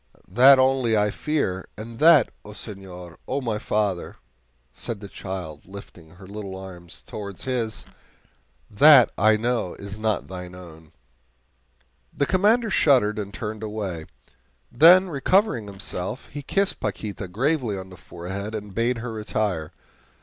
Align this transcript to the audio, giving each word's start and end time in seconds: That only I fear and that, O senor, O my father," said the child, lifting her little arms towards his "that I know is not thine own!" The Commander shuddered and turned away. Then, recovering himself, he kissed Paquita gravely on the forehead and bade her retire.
That 0.31 0.57
only 0.57 0.97
I 0.97 1.11
fear 1.11 1.67
and 1.77 1.99
that, 1.99 2.31
O 2.43 2.53
senor, 2.53 3.19
O 3.27 3.39
my 3.39 3.59
father," 3.59 4.15
said 4.71 4.99
the 4.99 5.07
child, 5.07 5.67
lifting 5.67 6.15
her 6.15 6.25
little 6.25 6.57
arms 6.57 7.03
towards 7.03 7.43
his 7.43 7.85
"that 8.67 9.11
I 9.15 9.37
know 9.37 9.75
is 9.75 9.99
not 9.99 10.27
thine 10.27 10.55
own!" 10.55 10.91
The 12.11 12.25
Commander 12.25 12.71
shuddered 12.71 13.19
and 13.19 13.31
turned 13.31 13.61
away. 13.61 14.07
Then, 14.71 15.07
recovering 15.07 15.67
himself, 15.67 16.29
he 16.29 16.41
kissed 16.41 16.79
Paquita 16.79 17.27
gravely 17.27 17.77
on 17.77 17.91
the 17.91 17.95
forehead 17.95 18.55
and 18.55 18.73
bade 18.73 18.97
her 19.05 19.13
retire. 19.13 19.71